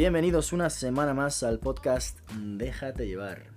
[0.00, 3.50] Bienvenidos una semana más al podcast Déjate llevar.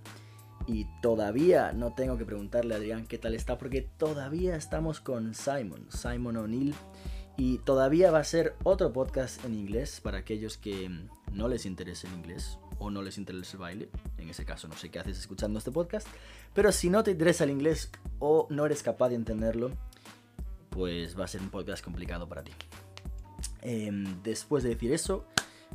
[0.67, 5.33] Y todavía no tengo que preguntarle a Adrián qué tal está porque todavía estamos con
[5.33, 6.75] Simon, Simon O'Neill.
[7.35, 10.89] Y todavía va a ser otro podcast en inglés para aquellos que
[11.31, 13.89] no les interese el inglés o no les interesa el baile.
[14.17, 16.07] En ese caso no sé qué haces escuchando este podcast.
[16.53, 19.71] Pero si no te interesa el inglés o no eres capaz de entenderlo,
[20.69, 22.51] pues va a ser un podcast complicado para ti.
[23.61, 25.25] Em, después de decir eso,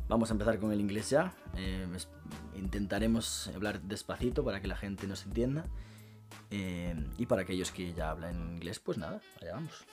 [0.07, 1.33] Vamos a empezar con el inglés ya.
[1.55, 1.87] Eh,
[2.55, 5.65] intentaremos hablar despacito para que la gente nos entienda.
[6.51, 9.85] Eh, y para aquellos que ya hablan inglés, pues nada, allá vamos.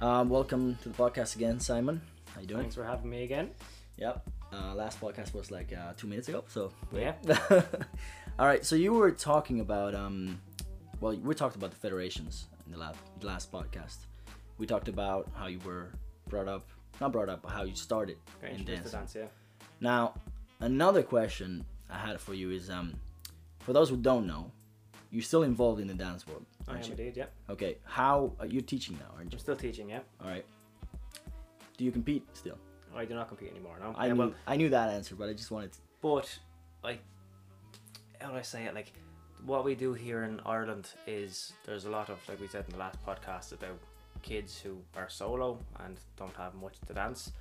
[0.00, 2.00] Um, welcome to the podcast again, Simon.
[2.32, 2.60] How you doing?
[2.60, 3.50] Thanks for having me again.
[3.96, 4.22] Yep.
[4.52, 7.14] Uh, last podcast was like uh, two minutes ago, so Yeah.
[8.38, 8.64] All right.
[8.64, 10.40] So you were talking about um,
[11.00, 13.96] well, we talked about the federations in the last last podcast.
[14.58, 15.88] We talked about how you were
[16.28, 16.68] brought up,
[17.00, 18.92] not brought up, but how you started in dance.
[18.92, 19.26] dance, yeah.
[19.80, 20.14] Now,
[20.60, 22.94] another question I had for you is um,
[23.60, 24.52] for those who don't know,
[25.10, 26.90] you're still involved in the dance world, I am you?
[26.90, 27.26] indeed, yeah.
[27.50, 27.78] Okay.
[27.84, 29.36] How uh, are you teaching now, aren't you?
[29.36, 30.00] I'm still teaching, yeah.
[30.22, 30.44] All right.
[31.76, 32.58] Do you compete still?
[32.94, 33.94] I do not compete anymore now.
[33.96, 35.72] I Yeah, knew well, I knew that answer, but I just wanted.
[35.72, 36.38] To, but
[36.84, 36.98] I,
[38.20, 38.74] how do I say it?
[38.74, 38.92] Like,
[39.44, 42.72] what we do here in Ireland is there's a lot of, like we said in
[42.72, 43.78] the last podcast, about
[44.22, 47.32] kids who are solo and don't have much to dance.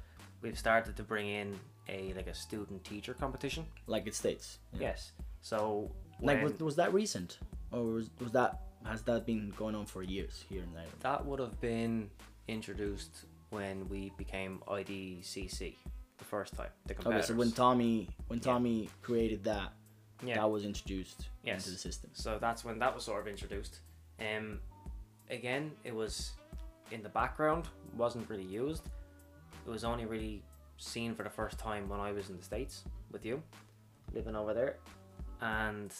[0.41, 3.65] We've started to bring in a like a student teacher competition.
[3.87, 4.59] like it states.
[4.73, 4.89] Yeah.
[4.89, 5.13] Yes.
[5.41, 5.89] So
[6.21, 7.39] Like was, was that recent,
[7.71, 10.91] or was, was that has that been going on for years here in Ireland?
[11.01, 12.09] That would have been
[12.47, 15.75] introduced when we became IDCC
[16.17, 16.69] the first time.
[16.85, 18.43] The Okay, so when Tommy when Yeah.
[18.43, 19.73] Tommy created that,
[20.23, 20.35] yeah.
[20.35, 21.59] that was introduced Yes.
[21.65, 22.09] into the system.
[22.13, 23.79] So that's when that was sort of introduced.
[24.19, 24.59] Um,
[25.29, 26.31] again, it was
[26.91, 28.83] in the background, wasn't really used.
[29.65, 30.43] It was only really
[30.77, 33.41] seen for the first time when I was in the States with you,
[34.13, 34.77] living over there.
[35.41, 35.93] And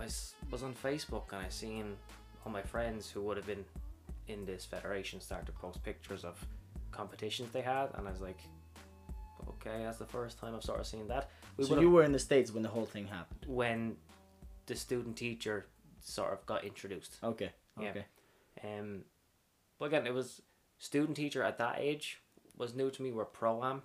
[0.00, 0.08] I
[0.50, 1.96] was on Facebook and I seen
[2.44, 3.64] all my friends who would have been
[4.28, 6.44] in this federation start to post pictures of
[6.90, 7.88] competitions they had.
[7.94, 8.38] And I was like,
[9.48, 11.30] okay, that's the first time I've sort of seen that.
[11.56, 13.44] We so you were in the states when the whole thing happened.
[13.46, 13.96] when
[14.66, 15.66] the student teacher
[16.00, 17.16] sort of got introduced.
[17.22, 17.50] Okay.
[17.78, 17.90] Yeah.
[17.90, 18.04] Okay.
[18.64, 19.02] Um,
[19.78, 20.42] but again, it was
[20.78, 22.22] student teacher at that age
[22.56, 23.12] was new to me.
[23.12, 23.82] Where pro am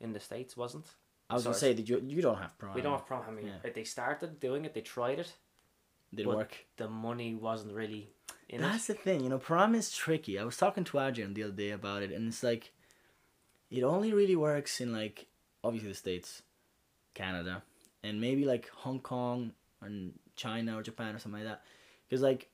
[0.00, 0.86] in the states wasn't.
[1.28, 2.74] I was gonna say, did you you don't have pro am?
[2.74, 3.38] We don't have pro am.
[3.42, 3.70] Yeah.
[3.70, 4.74] They started doing it.
[4.74, 5.32] They tried it.
[6.14, 6.56] Didn't but work.
[6.76, 8.10] The money wasn't really
[8.48, 8.96] in That's it.
[8.98, 10.38] the thing, you know, pro am is tricky.
[10.38, 12.72] I was talking to Adrian the other day about it, and it's like,
[13.70, 15.26] it only really works in like
[15.64, 16.42] obviously the states,
[17.14, 17.62] Canada,
[18.02, 21.62] and maybe like Hong Kong and China or Japan or something like that,
[22.08, 22.50] because like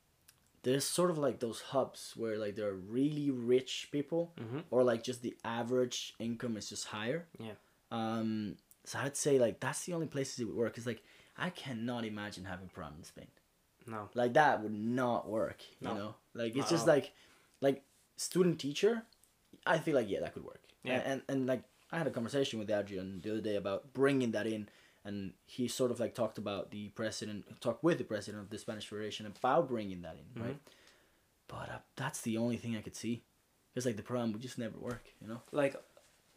[0.62, 4.64] there's sort of like those hubs where like there are really rich people, Mhm.
[4.70, 7.26] or like just the average income is just higher.
[7.40, 7.52] Yeah.
[7.90, 8.56] Um.
[8.84, 10.74] So I'd say like that's the only places it would work.
[10.76, 11.02] Cause like
[11.36, 13.28] I cannot imagine having pro am in Spain
[13.88, 14.08] No.
[14.14, 15.94] like that would not work you No.
[15.94, 17.12] know like it's at just like
[17.60, 17.82] like
[18.16, 19.02] student teacher
[19.66, 20.94] i feel like yeah that could work Yeah.
[20.94, 21.62] and, and and like
[21.92, 24.68] i had a conversation with adrian the other day about bringing that in
[25.04, 28.58] and he sort of like talked about the president talked with the president of the
[28.58, 30.58] spanish federation about bringing that in right
[31.48, 33.22] but uh, that's the only thing i could see
[33.72, 35.76] because like the pro am would just never work you know Like,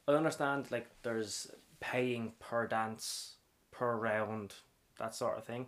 [0.07, 0.71] I understand.
[0.71, 3.35] Like, there's paying per dance,
[3.71, 4.55] per round,
[4.97, 5.67] that sort of thing.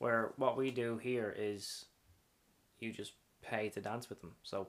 [0.00, 1.84] Where what we do here is,
[2.78, 3.12] you just
[3.42, 4.32] pay to dance with them.
[4.42, 4.68] So,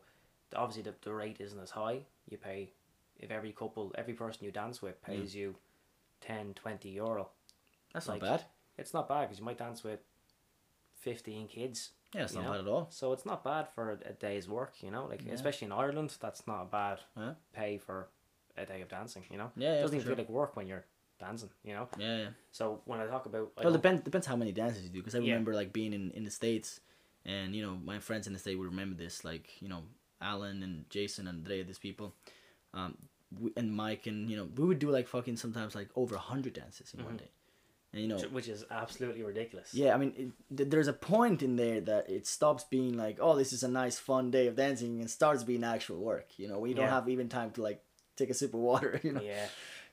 [0.54, 2.02] obviously the, the rate isn't as high.
[2.30, 2.74] You pay,
[3.18, 5.14] if every couple, every person you dance with hmm.
[5.14, 5.56] pays you
[6.20, 7.30] 10, 20 euro.
[7.94, 8.46] that's Like- not bad
[8.78, 10.02] It's not bad because you might dance with
[10.96, 11.92] 15 kids.
[12.14, 12.52] yeah it's not know?
[12.52, 15.06] bad at all So it's not bad for a, a day's work, you know?
[15.06, 15.32] Like, Yeah.
[15.34, 17.34] especially in Ireland, that's not a bad Yeah.
[17.54, 18.10] pay for
[18.58, 19.52] a day of dancing, you know?
[19.56, 20.16] yeah, yeah it doesn't even sure.
[20.16, 20.86] feel like work when you're
[21.22, 21.88] dancing, you know?
[21.98, 22.30] yeah, yeah.
[22.52, 23.52] So when I talk about.
[23.58, 25.00] I Well, depends depends how many dances you do.
[25.00, 25.32] Because I Yeah.
[25.34, 26.82] remember like being in in the states,
[27.26, 29.24] and you know my friends in the state would remember this.
[29.32, 29.82] Like you know
[30.20, 32.08] Alan and Jason and Dre, these people,
[32.74, 32.98] um,
[33.42, 36.26] we, and Mike and you know we would do like fucking sometimes like over a
[36.32, 37.24] hundred dances in one Mhm.
[37.24, 37.32] day,
[37.94, 39.74] and you know which is absolutely ridiculous.
[39.74, 43.18] yeah, I mean it, th- there's a point in there that it stops being like
[43.26, 46.28] oh this is a nice fun day of dancing and starts being actual work.
[46.42, 47.80] You know we don't have even time to like
[48.18, 49.00] take a sip of water.
[49.08, 49.22] You know.
[49.22, 49.48] Yeah.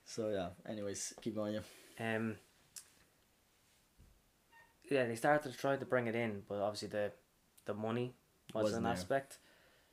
[0.09, 0.49] So yeah.
[0.67, 1.55] Anyways, keep going.
[1.55, 2.17] Yeah.
[2.17, 2.37] Um,
[4.91, 7.13] yeah, they started to try to bring it in, but obviously the
[7.67, 8.15] the money
[8.55, 8.93] was Wasn't an there.
[8.95, 9.39] aspect.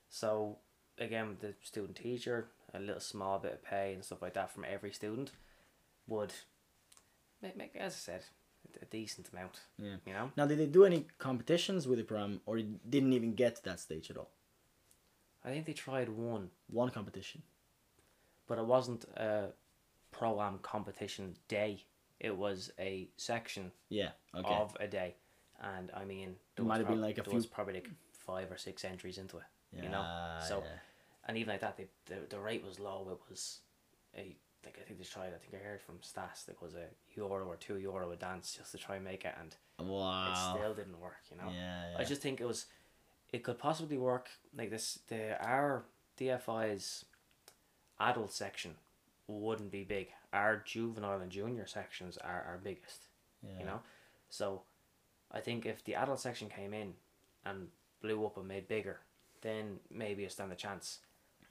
[0.09, 0.57] So
[0.97, 4.65] again, the student teacher a little small bit of pay and stuff like that from
[4.65, 5.31] every student
[6.07, 6.33] would
[7.41, 8.23] make, make as I said,
[8.81, 9.59] a decent amount.
[9.77, 9.95] Yeah.
[10.05, 10.31] You know?
[10.37, 13.57] Now, did they do any competitions with the pro am, or it didn't even get
[13.57, 14.29] to that stage at all?
[15.43, 17.43] I think they tried one, One competition.
[18.47, 19.49] but it wasn't a
[20.17, 21.83] pro am competition day.
[22.19, 24.11] It was a section Yeah.
[24.33, 24.53] Okay.
[24.55, 25.15] of a day,
[25.59, 28.51] and I mean, there Might have been like a there few- was probably like five
[28.51, 29.43] or six entries into it.
[29.73, 30.79] Yeah, you know, so yeah.
[31.27, 33.07] and even like that, they, the the rate was low.
[33.11, 33.59] It was
[34.17, 35.33] a like I think they tried.
[35.33, 38.55] I think I heard from Stas it was a euro or two euro a dance
[38.57, 41.21] just to try and make it, and it still didn't work.
[41.29, 41.97] You know, Yeah, yeah.
[41.99, 42.65] I just think it was,
[43.33, 44.99] it could possibly work like this.
[45.09, 45.83] The our
[46.17, 47.03] DFI's
[47.99, 48.75] adult section
[49.27, 50.07] wouldn't be big.
[50.33, 53.07] Our juvenile and junior sections are our biggest.
[53.41, 53.59] yeah.
[53.59, 53.79] You know,
[54.29, 54.63] so
[55.31, 56.93] I think if the adult section came in
[57.45, 57.67] and
[58.01, 58.99] blew up and made bigger,
[59.41, 60.99] then maybe I stand a chance.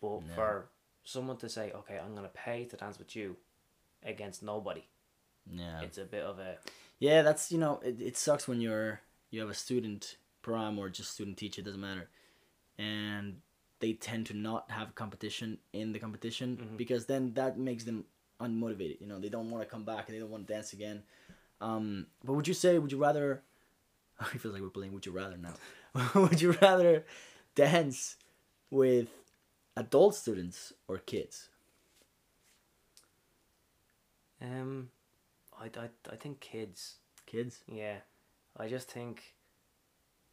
[0.01, 0.35] But No.
[0.35, 0.69] for
[1.05, 3.37] someone to say, okay, I'm gonna pay to dance with you
[4.03, 4.85] against nobody,
[5.47, 5.81] Yeah.
[5.83, 6.59] it's a bit of a
[6.99, 9.01] Yeah, that's you know it, it sucks when you're
[9.31, 12.09] you have a student pro am or just student teacher doesn't matter,
[12.79, 13.41] and
[13.85, 16.77] they tend to not have competition in the competition Mhm.
[16.83, 17.99] because then that makes them
[18.41, 18.99] unmotivated.
[19.03, 21.03] You know they don't want to come back and they don't want to dance again.
[21.61, 23.29] Um, but would you say would you rather?
[24.35, 24.95] It feels like we're playing.
[24.95, 25.55] Would you rather now?
[26.25, 27.05] would you rather
[27.55, 28.17] dance
[28.71, 29.09] with
[29.77, 31.37] adult students or kids?
[34.41, 34.91] um,
[35.59, 36.81] I, I, I think kids,
[37.27, 37.63] Kids.
[37.67, 37.99] yeah,
[38.57, 39.35] I just think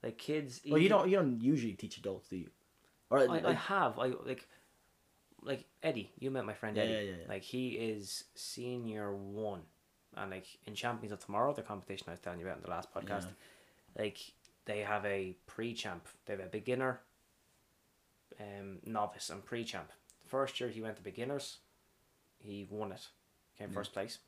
[0.04, 0.62] like kids.
[0.68, 2.50] Well, you don't you don't usually teach adults, do you?
[3.12, 4.48] Or I, I have I like
[5.44, 6.12] like Eddie.
[6.18, 6.94] You met my friend Yeah, Eddie.
[6.94, 7.28] yeah, yeah, yeah.
[7.30, 9.62] Like he is senior one,
[10.16, 12.70] and like in Champions of Tomorrow, the competition I was telling you about in the
[12.70, 13.28] last podcast,
[13.98, 14.18] like
[14.66, 16.08] they have a pre-champ.
[16.26, 17.02] They have a beginner,
[18.40, 19.92] um, novice, and pre-champ.
[20.28, 21.58] First year he went to beginners,
[22.40, 23.08] he won it,
[23.58, 24.20] came first place.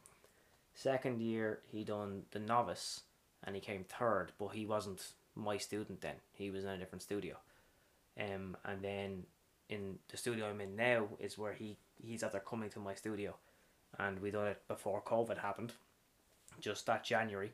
[0.74, 3.02] Second year he done the novice,
[3.44, 6.16] and he came third, but he wasn't my student then.
[6.34, 7.38] He was in a different studio.
[8.20, 9.24] Um, and then
[9.70, 13.36] in the studio I'm in now is where he he's after coming to my studio,
[13.98, 15.74] and we done it before COVID happened.
[16.60, 17.52] Just that January,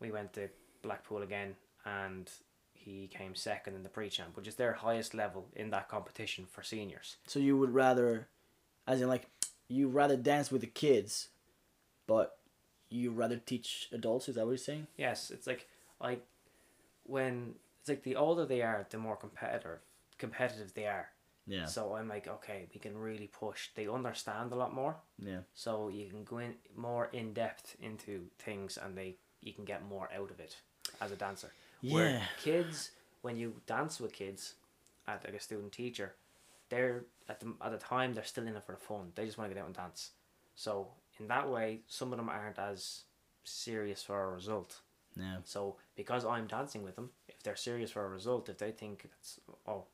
[0.00, 0.48] we went to
[0.82, 2.30] Blackpool again, and
[2.72, 6.62] he came second in the pre-champ, which is their highest level in that competition for
[6.62, 7.16] seniors.
[7.26, 8.28] So you would rather,
[8.86, 9.26] as in like,
[9.66, 11.28] you rather dance with the kids,
[12.06, 12.38] but
[12.88, 14.28] you rather teach adults.
[14.28, 14.86] Is that what you're saying?
[14.96, 15.66] Yes, it's like
[16.00, 16.18] I
[17.04, 19.80] when it's like the older they are, the more competitive
[20.18, 21.08] competitive they are.
[21.46, 21.64] Yeah.
[21.66, 23.68] So I'm like, okay, we can really push.
[23.74, 24.96] They understand a lot more.
[25.18, 25.40] Yeah.
[25.54, 29.82] so you can go in more in depth into things and they you can get
[29.88, 30.56] more out of it
[31.00, 31.50] as a dancer
[31.82, 32.24] where Yeah.
[32.42, 32.90] kids
[33.22, 34.54] when you dance with kids
[35.06, 36.14] at like a student teacher
[36.70, 39.38] they're at the, at the time they're still in it for the fun they just
[39.38, 40.10] want to get out and dance
[40.54, 40.88] so
[41.18, 43.02] in that way some of them aren't as
[43.44, 44.80] serious for a result
[45.16, 45.38] Yeah.
[45.44, 49.04] so because i'm dancing with them if they're serious for a result if they think
[49.04, 49.84] it's oh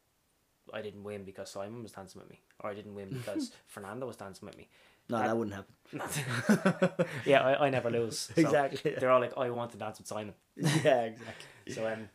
[0.73, 4.07] i didn't win because simon was dancing with me or i didn't win because fernando
[4.07, 4.69] was dancing with me
[5.09, 6.97] No, That- that wouldn't happen.
[7.27, 8.19] yeah, I, I never lose.
[8.35, 8.95] So Exactly.
[8.99, 10.33] They're all like, I want to dance with Simon.
[10.57, 11.03] yeah.
[11.13, 11.73] Exactly.
[11.75, 12.09] So um,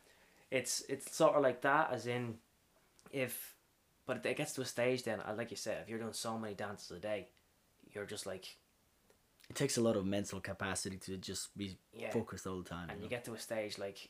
[0.50, 2.40] it's it's sort of like that, as in,
[3.12, 3.56] if,
[4.08, 6.40] but it gets to a stage then, uh, like you said, if you're doing so
[6.40, 7.28] many dances a day,
[7.94, 8.58] you're just like,
[9.52, 12.90] It takes a lot of mental capacity to just be yeah, focused all the time.
[12.90, 14.10] and you you get to a stage like,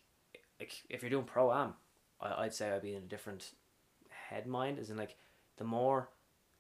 [0.59, 1.73] like if you're doing pro am,
[2.21, 3.51] I'd say I'd be in a different
[4.29, 5.15] head mind, as in like,
[5.57, 6.09] the more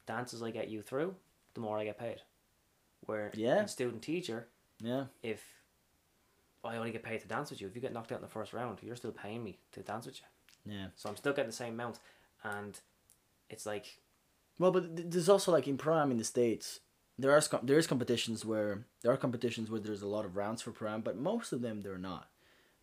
[0.05, 1.15] dances I get you through,
[1.53, 2.21] the more I get paid.
[3.05, 3.65] Where Yeah.
[3.65, 4.47] student teacher,
[4.79, 5.05] yeah.
[5.23, 5.43] if
[6.63, 8.27] I only get paid to dance with you, if you get knocked out in the
[8.27, 10.73] first round, you're still paying me to dance with you.
[10.73, 10.87] Yeah.
[10.95, 11.99] So I'm still getting the same amount,
[12.43, 12.79] and
[13.49, 13.99] it's like
[14.59, 16.81] Well, but there's also like in pro am in the states,
[17.17, 20.61] there are there is competitions where there are competitions where there's a lot of rounds
[20.61, 22.29] for pro am, but most of them they're not.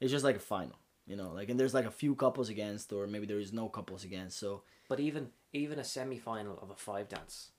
[0.00, 2.92] It's just like a final, you know, like and there's like a few couples against,
[2.92, 4.38] or maybe there is no couples against.
[4.38, 7.50] So But even even a semi final of a five dance,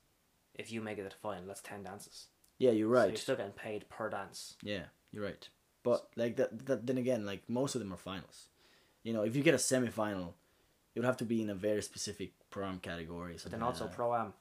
[0.54, 2.26] if you make it to the final, that's ten dances.
[2.58, 3.08] yeah, you're So right.
[3.08, 4.56] you're still getting paid per dance.
[4.62, 5.48] Yeah, you're right.
[5.82, 8.48] But like that, that then again, like most of them are finals.
[9.02, 10.34] You know, if you get a semi final,
[10.94, 13.32] it would have to be in a very specific pro am category.
[13.32, 13.96] But something then also like that.
[13.96, 14.32] pro am.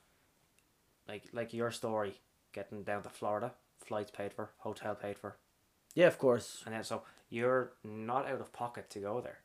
[1.08, 2.20] Like like your story,
[2.54, 3.54] getting down to Florida,
[3.86, 5.38] flights paid for, hotel paid for,
[5.96, 6.64] yeah, of course.
[6.66, 9.40] and then so you're not out of pocket to go there.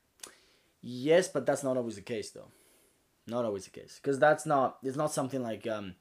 [0.81, 2.49] Yes, but that's not always the case though.
[3.27, 4.79] Not always the case because that's not.
[4.83, 5.95] It's not something like um,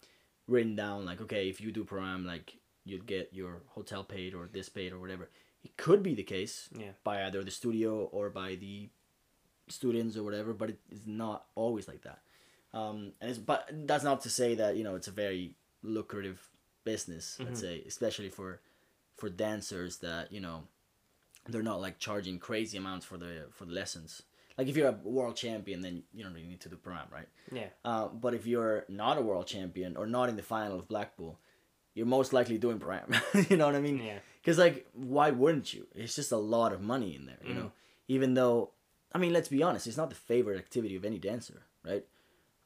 [0.47, 1.05] written down.
[1.05, 4.69] Like okay, if you do pro am, like you'd get your hotel paid or this
[4.69, 5.29] paid or whatever.
[5.63, 6.93] It could be the case Yeah.
[7.03, 8.89] by either the studio or by the
[9.67, 12.19] students or whatever, but it is not always like that.
[12.73, 16.49] Um, and it's but that's not to say that you know it's a very lucrative
[16.83, 17.37] business.
[17.39, 17.45] Mhm.
[17.45, 18.61] Let's say, especially for
[19.17, 20.63] for dancers that you know
[21.47, 24.23] they're not like charging crazy amounts for the for the lessons.
[24.57, 27.07] Like if you're a world champion, then you don't really need to do pro am,
[27.11, 27.27] right?
[27.51, 27.69] Yeah.
[27.83, 31.39] Uh, but if you're not a world champion or not in the final of Blackpool,
[31.95, 33.15] you're most likely doing pro am.
[33.49, 33.97] you know what I mean?
[33.99, 34.19] Yeah.
[34.41, 35.87] Because like, why wouldn't you?
[35.95, 37.57] It's just a lot of money in there, you Mm.
[37.57, 37.71] know.
[38.07, 38.71] Even though,
[39.13, 42.05] I mean, let's be honest, it's not the favorite activity of any dancer, right?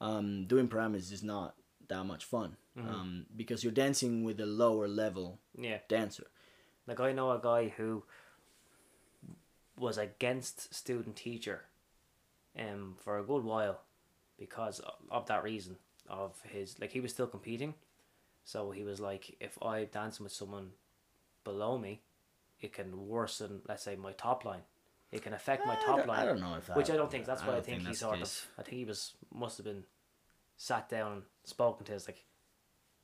[0.00, 1.54] Um, doing pro am is just not
[1.88, 2.88] that much fun Mhm.
[2.90, 5.78] um, because you're dancing with a lower level Yeah.
[5.88, 6.26] dancer.
[6.86, 8.04] Like I know a guy who
[9.78, 11.64] was against student teacher
[12.58, 13.80] um for a good while
[14.38, 14.80] because
[15.10, 15.76] of, that reason
[16.08, 17.74] of his like he was still competing.
[18.44, 20.70] So he was like if I dance with someone
[21.44, 22.00] below me
[22.60, 24.62] it can worsen let's say my top line.
[25.12, 27.10] It can affect my I top line I don't know if that, which I don't
[27.10, 29.56] think that's what I, don't think, he that's sort of I think he was must
[29.58, 29.84] have been
[30.56, 31.94] sat down and spoken to.
[31.94, 32.24] Us like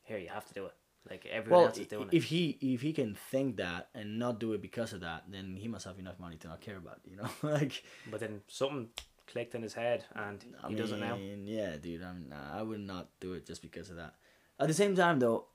[0.02, 0.74] here you have to do it
[1.08, 4.18] like everyone Well, else is doing it if he if he can think that and
[4.18, 6.76] not do it because of that, then he must have enough money to not care
[6.76, 7.28] about it, you know.
[7.42, 8.88] like But then something
[9.26, 11.16] clicked in his head and I he does it now.
[11.16, 12.02] Yeah, dude.
[12.02, 14.14] I'm nah, I would not do it just because of that.
[14.60, 15.46] At the same time, though,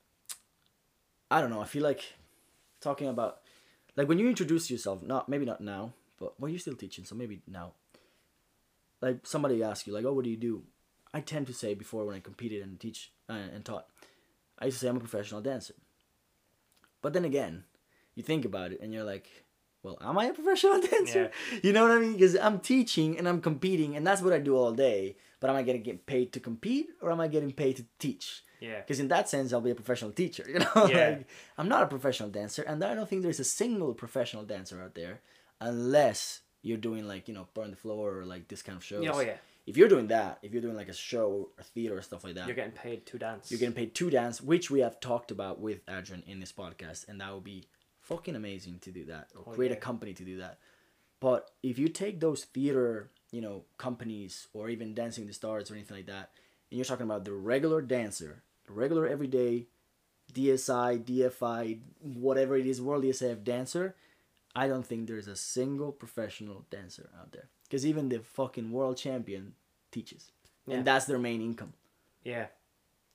[1.32, 1.62] I don't know.
[1.62, 2.14] I feel like
[2.82, 3.40] talking about
[3.96, 5.02] like when you introduce yourself.
[5.02, 7.74] Not maybe not now, but well, you're still teaching, so maybe now.
[9.02, 10.64] Like somebody asks you, like, "Oh, what do you do?"
[11.14, 13.88] I tend to say before when I competed and teach uh, and taught,
[14.60, 15.74] I used to say I'm a professional dancer.
[17.02, 17.64] But then again,
[18.16, 19.28] you think about it and you're like,
[19.84, 21.32] well, am I a professional dancer?
[21.64, 22.14] You know what I mean?
[22.14, 25.16] Because I'm teaching and I'm competing, and that's what I do all day.
[25.40, 28.44] But am I getting get paid to compete or am I getting paid to teach?
[28.60, 28.80] Yeah.
[28.80, 30.44] Because in that sense, I'll be a professional teacher.
[30.50, 31.10] You know, Yeah.
[31.10, 31.28] like
[31.60, 34.96] I'm not a professional dancer, and I don't think there's a single professional dancer out
[34.96, 35.22] there,
[35.62, 39.08] unless you're doing like you know burn the floor or like this kind of shows.
[39.14, 39.38] Oh yeah.
[39.68, 42.36] If you're doing that, if you're doing like a show or theater or stuff like
[42.36, 43.52] that, You're getting paid to dance.
[43.52, 47.08] you're getting paid to dance, which we have talked about with Adrian in this podcast,
[47.10, 47.66] and that would be
[48.00, 50.58] fucking amazing to do that or Oh, create a company to do that.
[51.20, 55.74] But if you take those theater, you know, companies or even Dancing the Stars or
[55.76, 56.32] anything like that,
[56.72, 59.68] and you're talking about the regular dancer, the regular everyday
[60.34, 63.96] DSI, DFI, whatever it is, World ESF dancer,
[64.56, 67.50] I don't think there's a single professional dancer out there.
[67.68, 69.54] Because even the fucking world champion
[69.92, 70.32] teaches.
[70.66, 70.78] Yeah.
[70.78, 71.74] And that's their main income.
[72.24, 72.48] Yeah.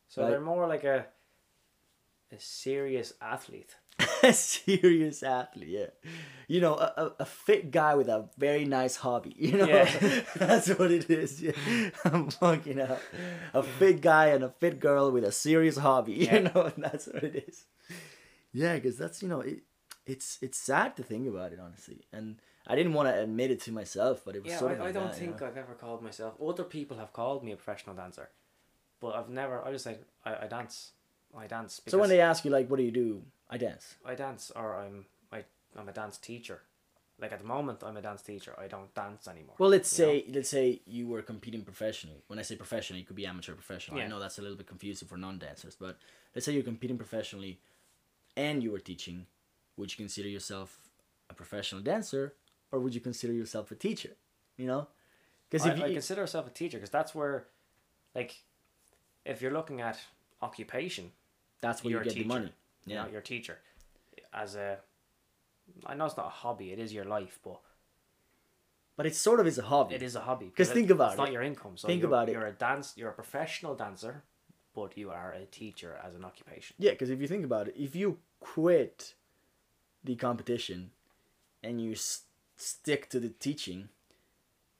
[0.08, 0.30] So Right.
[0.30, 1.06] they're more like a
[2.30, 3.76] a serious athlete.
[4.22, 5.86] a serious athlete, yeah.
[6.48, 9.34] You know, a, a, fit guy with a very nice hobby.
[9.38, 10.22] You know, Yeah.
[10.36, 11.42] that's what it is.
[11.42, 11.52] Yeah.
[12.04, 13.00] I'm fucking up.
[13.52, 16.14] A fit guy and a fit girl with a serious hobby.
[16.14, 16.36] Yeah.
[16.36, 17.64] You know, and that's what it is.
[18.52, 19.60] Yeah, because that's you know, it,
[20.06, 23.60] it's it's sad to think about it honestly, and I didn't want to admit it
[23.62, 25.40] to myself, but it was Yeah, sort I, of I like don't that, you think
[25.40, 25.46] know?
[25.48, 26.34] I've ever called myself.
[26.40, 28.30] Other people have called me a professional dancer,
[29.00, 29.64] but I've never.
[29.66, 30.92] I just like I, I dance.
[31.36, 31.80] I dance.
[31.88, 33.22] So when they ask you like, what do you do?
[33.50, 33.96] I dance.
[34.04, 35.44] I dance, or I'm I
[35.76, 36.62] I'm a dance teacher.
[37.20, 38.54] Like at the moment, I'm a dance teacher.
[38.58, 39.54] I don't dance anymore.
[39.58, 40.12] Well, let's you know?
[40.12, 42.22] say let's say you were competing professionally.
[42.26, 43.98] When I say professional, you could be amateur professional.
[43.98, 44.04] Yeah.
[44.04, 45.98] I know that's a little bit confusing for non-dancers, but
[46.34, 47.58] let's say you're competing professionally,
[48.36, 49.26] and you were teaching.
[49.76, 50.78] Would you consider yourself
[51.30, 52.34] a professional dancer,
[52.72, 54.10] or would you consider yourself a teacher?
[54.56, 54.88] You know,
[55.48, 57.46] because I, if you, I consider myself a teacher because that's where,
[58.14, 58.42] like,
[59.24, 59.98] if you're looking at
[60.40, 61.12] occupation,
[61.60, 62.28] that's where you get the teacher.
[62.28, 62.52] money.
[62.86, 63.58] you Yeah, your teacher,
[64.32, 64.78] as a,
[65.86, 66.72] I know it's not a hobby.
[66.72, 67.60] It is your life, but
[68.96, 69.94] but it sort of is a hobby.
[69.94, 70.46] it is a hobby.
[70.46, 71.12] Because think about it.
[71.12, 71.76] it's not your income.
[71.76, 72.32] So Think about it.
[72.32, 72.92] You're a dance.
[72.96, 74.22] You're a professional dancer,
[74.74, 76.76] but you are a teacher as an occupation.
[76.78, 79.14] Yeah, because if you think about it, if you quit
[80.04, 80.90] the competition
[81.62, 81.94] and you
[82.62, 83.88] stick to the teaching,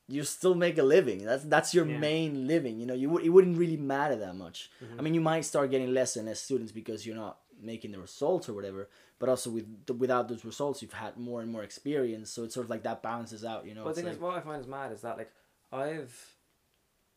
[0.09, 1.25] you still make a living.
[1.25, 1.99] That's that's your Yeah.
[1.99, 2.79] main living.
[2.81, 4.71] You know, you would it wouldn't really matter that much.
[4.83, 4.99] Mm-hmm.
[4.99, 7.99] I mean, you might start getting less and less students because you're not making the
[8.01, 8.89] results or whatever.
[9.19, 12.31] But also with the, without those results, you've had more and more experience.
[12.31, 13.65] So it's sort of like that balances out.
[13.67, 15.31] You know, But the thing is, what I find is mad is that like
[15.73, 16.35] I've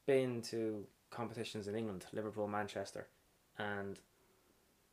[0.06, 3.08] been to competitions in England, Liverpool, Manchester,
[3.58, 4.00] and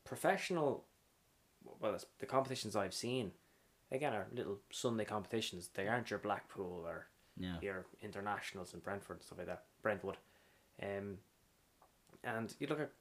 [0.03, 0.85] professional.
[1.79, 3.31] Well, the competitions I've seen,
[3.93, 5.69] again, our little Sunday competitions.
[5.73, 7.07] They aren't your Blackpool or
[7.37, 10.17] yeah, your internationals in Brentford and stuff like that, Brentwood,
[10.81, 11.17] um,
[12.23, 12.91] and you look at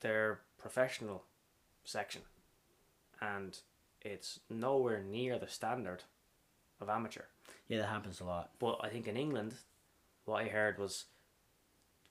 [0.00, 1.24] their professional
[1.84, 2.22] section,
[3.20, 3.58] and
[4.02, 6.04] it's nowhere near the standard
[6.80, 7.24] of amateur.
[7.68, 8.50] yeah, that happens a lot.
[8.58, 9.54] But I think in England,
[10.26, 11.06] what I heard was,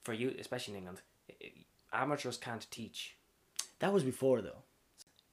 [0.03, 1.01] for you, especially in England,
[1.93, 3.15] amateurs can't teach.
[3.79, 4.63] That was before though.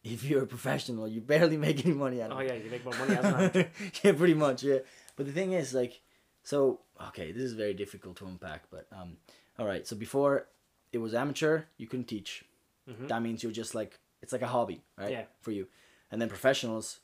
[0.04, 2.49] If you're a professional, you barely make any money out of Oh it.
[2.49, 3.64] yeah, you make more money as an amateur.
[4.02, 4.62] yeah, pretty much.
[4.64, 4.78] Yeah,
[5.16, 6.00] but the thing is, like,
[6.42, 8.64] so okay, this is very difficult to unpack.
[8.71, 9.16] But um,
[9.59, 9.87] All right.
[9.87, 10.49] So before
[10.92, 12.44] it was amateur, you couldn't teach.
[12.90, 13.06] Mhm.
[13.09, 15.11] That means you're just like it's like a hobby, right?
[15.12, 15.25] Yeah.
[15.40, 15.68] For you,
[16.11, 16.99] and then professionals,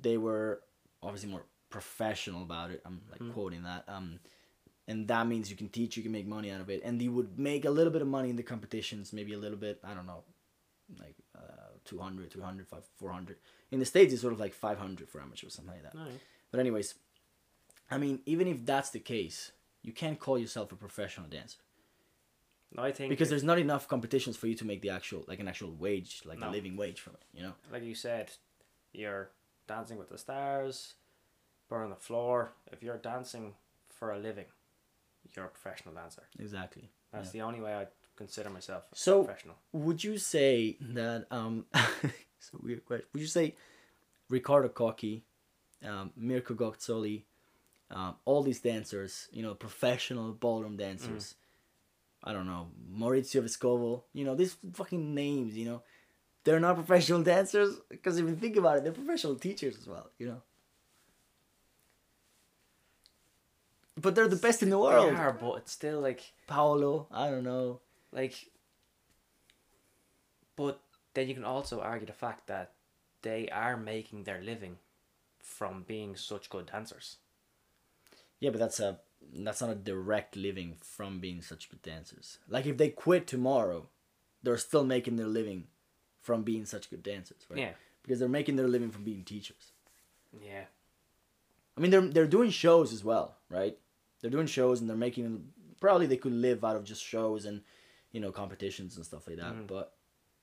[0.00, 0.60] they were
[1.02, 2.80] obviously more professional about it.
[2.86, 3.32] I'm like Mhm.
[3.34, 3.84] quoting that.
[3.88, 4.20] Um,
[4.86, 7.12] and that means you can teach, you can make money out of it, and you
[7.12, 9.80] would make a little bit of money in the competitions, maybe a little bit.
[9.84, 10.24] I don't know,
[10.98, 11.57] like uh,
[11.88, 12.66] 200, 300,
[12.96, 13.36] 400.
[13.70, 15.94] In the states, it's sort of like 500 for amateur, or something like that.
[16.50, 16.94] But anyways,
[17.90, 19.52] I mean, even if that's the case,
[19.82, 21.60] you can't call yourself a professional dancer
[22.76, 25.40] No, I think because there's not enough competitions for you to make the actual like
[25.40, 26.48] an actual wage, like No.
[26.48, 27.24] a living wage from it.
[27.32, 27.54] You know?
[27.72, 28.30] like you said,
[28.92, 29.30] you're
[29.66, 30.94] dancing with the stars,
[31.68, 32.52] burn the floor.
[32.72, 33.54] If you're dancing
[33.88, 34.46] for a living,
[35.34, 36.24] you're a professional dancer.
[36.38, 36.90] Exactly.
[37.12, 37.86] That's the only way I
[38.18, 39.56] consider myself a So- professional.
[39.72, 41.64] Would you say that um,
[42.38, 43.06] it's a weird question.
[43.12, 43.54] Would you say
[44.28, 45.24] Riccardo Cocchi,
[45.84, 47.22] um, Mirko Gozzoli,
[47.90, 51.34] um, all these dancers, you know, professional ballroom dancers.
[52.22, 52.64] I don't know,
[53.02, 55.82] Maurizio Vescovo, you know, these fucking names, you know,
[56.44, 60.10] they're not professional dancers because if you think about it, they're professional teachers as well,
[60.18, 60.42] you know.
[63.96, 65.10] But they're the best in the world.
[65.12, 67.80] They are, but it's still like Paolo, I don't know.
[68.12, 68.50] Like.
[70.56, 70.80] But
[71.14, 72.72] then you can also argue the fact that
[73.22, 74.78] they are making their living
[75.38, 77.16] from being such good dancers.
[78.40, 78.98] Yeah, but that's a
[79.34, 82.38] that's not a direct living from being such good dancers.
[82.48, 83.88] Like if they quit tomorrow,
[84.42, 85.64] they're still making their living
[86.22, 87.58] from being such good dancers, right?
[87.58, 87.70] Yeah,
[88.02, 89.72] Because they're making their living from being teachers.
[90.44, 90.64] yeah,
[91.76, 93.76] I mean, they're they're doing shows as well, right?
[94.20, 95.48] They're doing shows and they're making
[95.80, 97.62] probably they could live out of just shows and
[98.12, 99.54] you know competitions and stuff like that.
[99.54, 99.66] Mhm.
[99.66, 99.92] But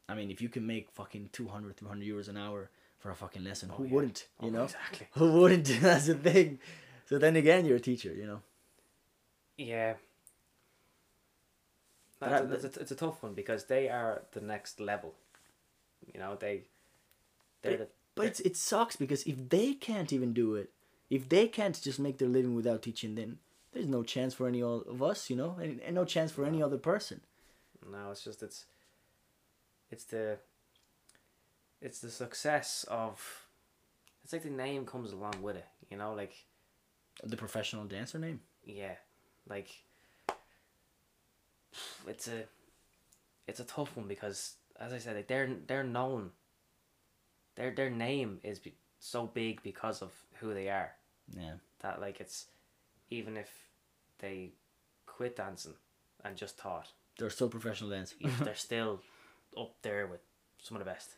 [0.07, 2.69] I mean, if you can make fucking 200, 300 euros an hour
[2.99, 3.93] for a fucking lesson, Oh, who yeah.
[3.93, 4.27] wouldn't?
[4.41, 5.07] You Oh, know, exactly.
[5.13, 5.65] who wouldn't?
[5.81, 6.59] That's the thing.
[7.07, 8.41] So then again, you're a teacher, you know.
[9.57, 9.95] Yeah.
[12.19, 14.79] But That's I- a, that's a, it's a tough one because they are the next
[14.79, 15.13] level.
[16.13, 16.63] You know, they
[17.61, 20.71] they're the But it's, it sucks because if they can't even do it,
[21.09, 23.39] if they can't just make their living without teaching, then
[23.73, 26.61] there's no chance for any of us, you know, and, and no chance for any
[26.63, 27.21] other person.
[27.89, 28.65] No, it's just it's
[29.91, 30.37] it's the
[31.81, 33.45] it's the success of
[34.23, 36.33] it's like the name comes along with it, you know, like
[37.23, 38.39] The professional dancer name.
[38.65, 38.95] yeah,
[39.47, 39.69] like
[42.07, 42.43] it's a
[43.47, 46.31] it's a tough one because as I said, like they're they're known.
[47.55, 50.91] Their their name is be, so big because of who they are.
[51.35, 51.53] Yeah.
[51.79, 52.47] that like it's
[53.09, 53.49] even if
[54.19, 54.51] they
[55.05, 55.73] quit dancing
[56.23, 58.17] and just taught They're still professional dancers.
[58.41, 59.01] they're still
[59.57, 60.19] up there with
[60.59, 61.09] some of the best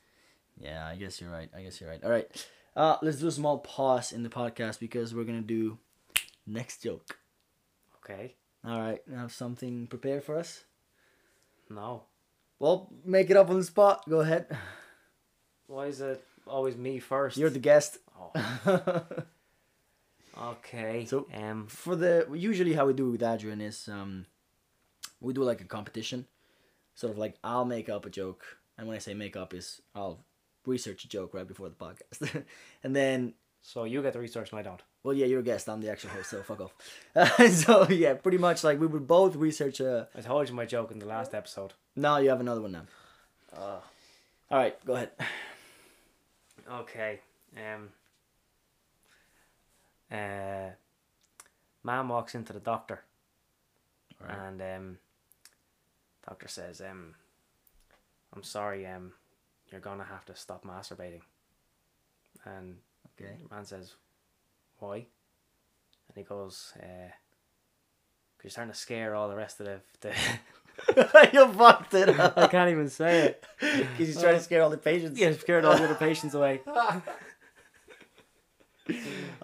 [0.59, 1.49] yeah, I guess you're right.
[1.55, 2.03] I guess you're right.
[2.03, 2.47] All right.
[2.75, 5.77] Uh, let's do a small pause in the podcast because we're going to do
[6.47, 7.19] next joke.
[8.03, 8.33] okay
[8.65, 8.99] All right.
[9.15, 10.63] Have something prepared for us?
[11.69, 12.03] no
[12.57, 14.03] Well, make it up on the spot.
[14.09, 14.47] Go ahead.
[15.67, 17.99] why is it always me first You're the guest.
[18.19, 19.03] oh,
[20.41, 24.25] okay So- um for the usually how we do it with Adrian is um
[25.19, 26.25] we do like a competition.
[26.95, 28.43] Sort of like I'll make up a joke
[28.77, 30.19] and when I say make up is I'll
[30.65, 32.43] research a joke right before the podcast.
[32.83, 34.81] And then so you get the research and I don't.
[35.03, 36.73] Well yeah you're a guest I'm the actual host so fuck off.
[37.51, 40.91] So yeah pretty much like we would both research a I told you my joke
[40.91, 41.73] in the last episode.
[41.95, 42.85] Now you have another one now.
[43.55, 43.79] Uh,
[44.51, 45.11] all right go ahead.
[46.71, 47.19] Okay
[47.55, 47.89] um
[50.11, 50.69] uh
[51.83, 53.03] man walks into the doctor.
[54.21, 54.37] Alright.
[54.47, 54.97] and um,
[56.27, 57.15] doctor says, um,
[58.33, 59.13] "I'm sorry, um,
[59.71, 61.21] you're gonna have to stop masturbating."
[62.45, 62.77] And
[63.19, 63.95] okay the man says,
[64.79, 67.11] "Why?" And he goes, uh,
[68.43, 70.13] you're starting to scare all the rest of the." the
[71.33, 73.45] you fucked it I can't even say it.
[73.59, 76.61] because he's trying to scare all the patients Yeah, scared all the other patients away.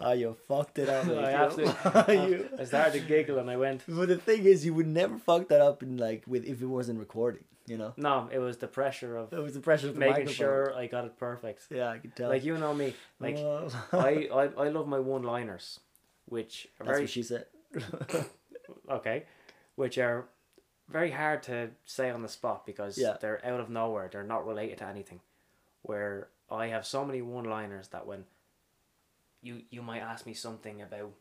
[0.03, 1.05] oh you fucked it up.
[1.07, 2.49] I absolutely.
[2.59, 5.49] I started to giggle and I went, But the thing is, you would never fuck
[5.49, 7.43] that up in like with if it wasn't recording.
[7.65, 10.13] You know, "No, it was the pressure of it was the pressure of the making
[10.25, 10.33] microphone.
[10.35, 12.29] sure I got it perfect." Yeah, I can tell.
[12.29, 13.37] Like you know me, like.
[13.93, 15.79] I, I, I love my one-liners,
[16.25, 17.45] which are That's very she said.
[18.89, 19.23] okay,
[19.75, 20.25] which are
[20.89, 23.15] very hard to say on the spot because Yeah.
[23.19, 24.09] they're out of nowhere.
[24.11, 25.21] They're not related to anything.
[25.83, 28.25] Where I have so many one-liners that when
[29.43, 31.11] you you might ask me something about,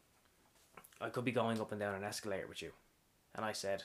[1.01, 2.71] I could be going up and down an escalator with you,
[3.35, 3.83] and I said,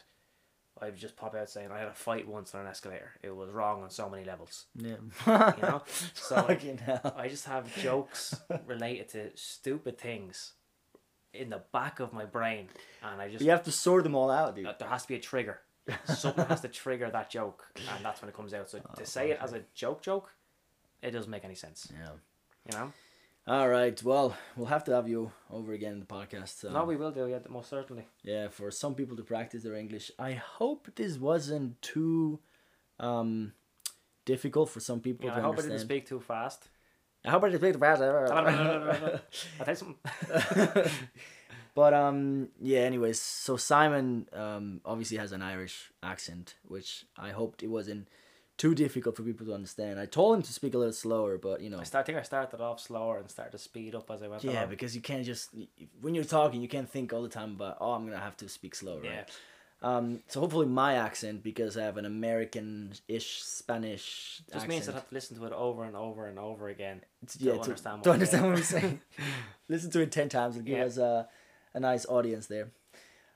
[0.79, 3.11] I would just pop out saying I had a fight once on an escalator.
[3.23, 4.65] It was wrong on so many levels.
[4.75, 4.95] yeah.
[5.25, 5.81] You know,
[6.13, 7.13] so like, hell.
[7.17, 10.53] I just have jokes related to stupid things
[11.33, 12.67] in the back of my brain,
[13.03, 14.67] and I just You have to sort them all out, dude.
[14.79, 15.59] there has to be a trigger.
[16.05, 18.69] something has to trigger that joke, and that's when it comes out.
[18.69, 20.31] So Oh, to say it as a joke, joke,
[21.01, 21.91] it doesn't make any sense.
[21.91, 22.09] Yeah.
[22.71, 22.93] You know?
[23.47, 24.01] All right.
[24.03, 26.59] Well, we'll have to have you over again in the podcast.
[26.59, 26.69] So.
[26.69, 27.27] no, we will do.
[27.27, 28.05] Yeah, most certainly.
[28.21, 30.11] yeah, for some people to practice their English.
[30.19, 32.39] I hope this wasn't too
[32.99, 33.53] um,
[34.25, 36.67] difficult for some people Yeah, to I hope I didn't speak too fast.
[37.23, 38.01] I hope I didn't speak too fast.
[38.01, 40.91] I'll tell something.
[41.73, 42.79] but um, yeah.
[42.79, 48.09] Anyways, so Simon um obviously has an Irish accent, which I hoped it wasn't
[48.57, 49.99] too difficult for people to understand.
[49.99, 51.79] I told him to speak a little slower, but you know.
[51.79, 54.27] I, start, I think I started off slower and started to speed up as I
[54.27, 54.69] went Yeah, along.
[54.69, 55.51] because you can't just
[56.01, 58.49] when you're talking, you can't think all the time about oh, I'm gonna have to
[58.49, 59.03] speak slow, right?
[59.03, 59.23] Yeah.
[59.83, 64.93] Um, so hopefully my accent, because I have an American-ish Spanish Just accent, means I
[64.93, 67.01] have to listen to it over and over and over again.
[67.27, 69.01] to yeah, to understand what to understand what I'm saying.
[69.69, 70.85] Listen to it ten times and give Yeah.
[70.85, 71.27] us a,
[71.73, 72.71] a nice audience there.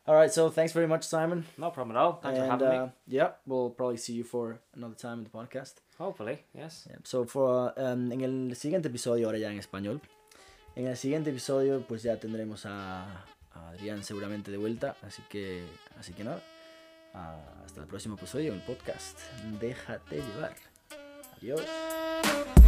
[0.08, 1.46] All right, so thanks very much, Simon.
[1.58, 2.14] No problem at all.
[2.14, 2.92] Thanks and, for having uh, me.
[3.08, 5.76] Yeah, we'll probably see you for another time in the podcast.
[6.00, 6.88] Hopefully, yes.
[6.90, 10.02] Yeah, So for, um, en el siguiente episodio, ahora ya en español,
[10.76, 13.04] en el siguiente episodio pues ya tendremos a,
[13.54, 15.64] a Adrián seguramente de vuelta, así que,
[16.00, 16.42] así que nada,
[17.64, 19.20] hasta el próximo episodio en el podcast.
[19.60, 20.56] Déjate llevar.
[21.38, 22.61] Adiós.